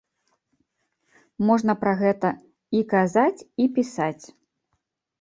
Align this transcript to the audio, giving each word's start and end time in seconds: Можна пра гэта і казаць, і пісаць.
Можна 1.51 1.77
пра 1.83 1.93
гэта 2.01 2.33
і 2.81 2.83
казаць, 2.97 3.39
і 3.63 3.73
пісаць. 3.81 4.21